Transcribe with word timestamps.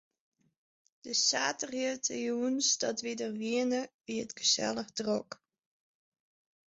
De 1.03 1.11
saterdeitejûns 1.27 2.67
dat 2.83 2.97
wy 3.03 3.13
der 3.19 3.33
wiene, 3.41 3.81
wie 4.05 4.21
it 4.25 4.31
gesellich 4.39 4.91
drok. 4.99 5.29